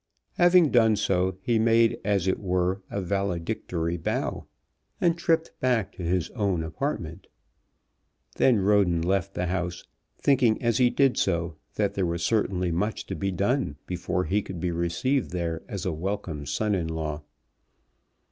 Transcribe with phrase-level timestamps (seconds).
[0.39, 4.47] Having done so, he made as it were a valedictory bow,
[4.99, 7.27] and tripped back to his own apartment.
[8.37, 9.83] Then Roden left the house,
[10.17, 14.41] thinking as he did so that there was certainly much to be done before he
[14.41, 17.21] could be received there as a welcome son in law.